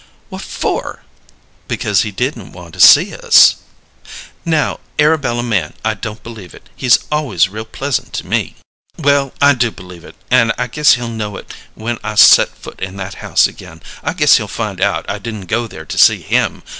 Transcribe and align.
"What 0.29 0.41
for?" 0.41 1.03
"Because 1.67 2.01
he 2.01 2.09
didn't 2.09 2.53
want 2.53 2.73
to 2.73 2.79
see 2.79 3.13
us." 3.15 3.57
"Now, 4.43 4.79
Arabella 4.97 5.43
Mann, 5.43 5.75
I 5.85 5.93
don't 5.93 6.23
believe 6.23 6.55
it! 6.55 6.69
He's 6.75 6.97
always 7.11 7.49
real 7.49 7.65
pleasant 7.65 8.11
to 8.13 8.25
me." 8.25 8.55
"Well, 8.97 9.31
I 9.39 9.53
do 9.53 9.69
believe 9.69 10.03
it, 10.03 10.15
and 10.31 10.53
I 10.57 10.65
guess 10.65 10.93
he'll 10.93 11.07
know 11.07 11.37
it 11.37 11.53
when 11.75 11.99
I 12.03 12.15
set 12.15 12.49
foot 12.57 12.79
in 12.79 12.97
that 12.97 13.13
house 13.21 13.45
again. 13.45 13.83
I 14.01 14.13
guess 14.13 14.37
he'll 14.37 14.47
find 14.47 14.81
out 14.81 15.07
I 15.07 15.19
didn't 15.19 15.45
go 15.45 15.67
there 15.67 15.85
to 15.85 15.97
see 15.99 16.21
him! 16.23 16.63